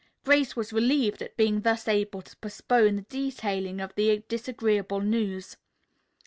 Grace 0.25 0.55
was 0.55 0.73
relieved 0.73 1.21
at 1.21 1.37
being 1.37 1.61
thus 1.61 1.87
able 1.87 2.23
to 2.23 2.35
postpone 2.37 2.95
the 2.95 3.01
detailing 3.03 3.79
of 3.79 3.93
the 3.93 4.23
disagreeable 4.27 4.99
news. 5.01 5.57